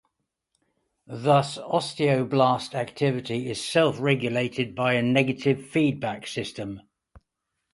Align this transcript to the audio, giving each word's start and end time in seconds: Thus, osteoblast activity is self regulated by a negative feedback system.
Thus, 1.05 1.59
osteoblast 1.59 2.73
activity 2.73 3.51
is 3.51 3.63
self 3.63 3.99
regulated 4.01 4.73
by 4.73 4.93
a 4.93 5.03
negative 5.03 5.67
feedback 5.69 6.25
system. 6.25 6.81